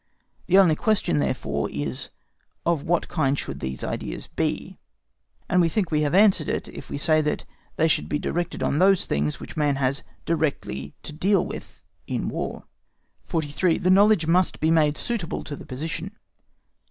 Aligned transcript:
The 0.47 0.57
only 0.57 0.75
question 0.75 1.19
therefore 1.19 1.69
is, 1.71 2.09
of 2.65 2.81
what 2.81 3.07
kind 3.07 3.37
should 3.37 3.59
these 3.59 3.83
ideas 3.83 4.25
be; 4.25 4.79
and 5.47 5.61
we 5.61 5.69
think 5.69 5.91
we 5.91 6.01
have 6.01 6.15
answered 6.15 6.49
it 6.49 6.67
if 6.69 6.89
we 6.89 6.97
say 6.97 7.21
that 7.21 7.45
they 7.75 7.87
should 7.87 8.09
be 8.09 8.17
directed 8.17 8.63
on 8.63 8.79
those 8.79 9.05
things 9.05 9.39
which 9.39 9.55
man 9.55 9.75
has 9.75 10.01
directly 10.25 10.95
to 11.03 11.13
deal 11.13 11.45
with 11.45 11.83
in 12.07 12.29
War. 12.29 12.63
43. 13.27 13.77
THE 13.77 13.91
KNOWLEDGE 13.91 14.25
MUST 14.25 14.59
BE 14.59 14.71
MADE 14.71 14.97
SUITABLE 14.97 15.43
TO 15.43 15.55
THE 15.55 15.67
POSITION. 15.67 16.09